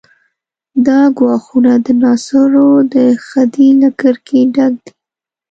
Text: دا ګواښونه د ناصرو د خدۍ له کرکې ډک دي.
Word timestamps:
دا 0.85 0.99
ګواښونه 1.17 1.73
د 1.85 1.87
ناصرو 2.03 2.69
د 2.93 2.95
خدۍ 3.25 3.69
له 3.81 3.89
کرکې 3.99 4.39
ډک 4.55 4.73
دي. 4.83 4.91